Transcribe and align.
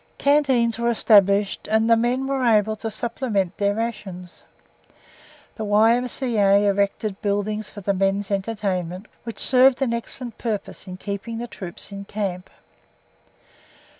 Canteens 0.17 0.79
were 0.79 0.89
established, 0.89 1.67
and 1.67 1.87
the 1.87 1.95
men 1.95 2.25
were 2.25 2.43
able 2.43 2.75
to 2.77 2.89
supplement 2.89 3.55
their 3.57 3.75
rations. 3.75 4.41
The 5.57 5.63
Y.M.C.A. 5.63 6.65
erected 6.67 7.21
buildings 7.21 7.69
for 7.69 7.81
the 7.81 7.93
men's 7.93 8.31
entertainment, 8.31 9.05
which 9.25 9.37
served 9.37 9.79
an 9.79 9.93
excellent 9.93 10.39
purpose 10.39 10.87
in 10.87 10.97
keeping 10.97 11.37
the 11.37 11.45
troops 11.45 11.91
in 11.91 12.05
camp. 12.05 12.49